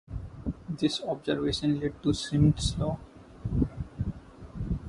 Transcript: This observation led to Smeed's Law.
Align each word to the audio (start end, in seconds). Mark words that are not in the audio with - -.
This 0.67 0.99
observation 1.03 1.79
led 1.79 2.01
to 2.01 2.09
Smeed's 2.11 2.75
Law. 2.75 2.97